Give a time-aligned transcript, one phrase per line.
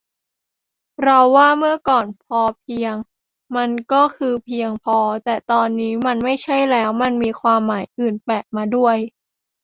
[1.03, 2.95] เราว่า เมื่อก่อน พอเพียง
[3.55, 8.97] มันก็คือ เพียงพอ แต่ตอนนี้มันไม่ใช่แล้ว มันมีความหมายอื่นแปะมาด้วย